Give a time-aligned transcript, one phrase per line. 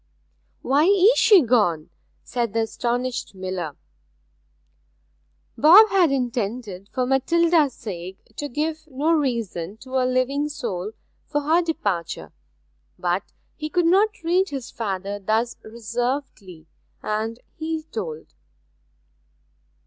[0.63, 1.91] 'Why is she gone?'
[2.23, 3.77] said the astonished miller.
[5.55, 10.93] Bob had intended, for Matilda's sake, to give no reason to a living soul
[11.27, 12.33] for her departure.
[12.97, 16.65] But he could not treat his father thus reservedly;
[17.03, 18.33] and he told.